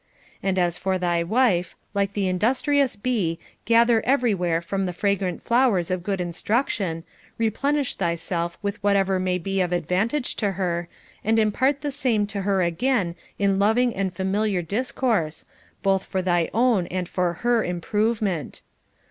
And 0.41 0.57
as 0.57 0.79
for 0.79 0.97
thy 0.97 1.21
wife, 1.21 1.75
like 1.93 2.13
the 2.13 2.27
industrious 2.27 2.95
bee, 2.95 3.37
gather 3.65 4.03
everywhere 4.03 4.59
from 4.59 4.87
the 4.87 4.93
fragrant 4.93 5.43
flowers 5.43 5.91
of 5.91 6.01
good 6.01 6.19
instruction, 6.19 7.03
replenish 7.37 7.93
thyself 7.93 8.57
with 8.63 8.81
whatever 8.83 9.19
may 9.19 9.37
be 9.37 9.61
of 9.61 9.71
advantage 9.71 10.35
to 10.37 10.53
her, 10.53 10.87
and 11.23 11.37
impart 11.37 11.81
the 11.81 11.91
same 11.91 12.25
to 12.25 12.41
her 12.41 12.63
again 12.63 13.13
in 13.37 13.59
loving 13.59 13.95
and 13.95 14.11
familiar 14.11 14.63
discourse, 14.63 15.45
both 15.83 16.03
for 16.03 16.23
thy 16.23 16.49
own 16.51 16.87
and 16.87 17.07
her 17.09 17.63
improvement. 17.63 18.61